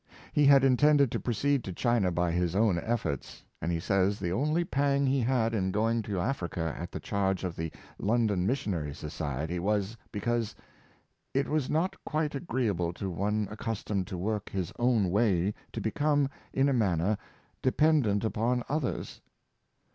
[0.33, 4.31] He had intended to proceed to China by his own efforts; and he says the
[4.31, 8.63] only pang he had in going to Africa at the charge of the London Mis
[8.65, 10.55] sionary Society was, because"
[11.35, 15.79] it was not quite agreea ble to one accustomed to work his own way to
[15.79, 17.15] become, in a manner,
[17.61, 19.21] dependent upon others."